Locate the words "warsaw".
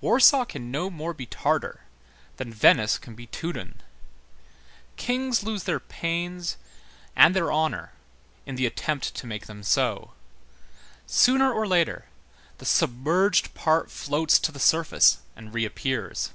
0.00-0.44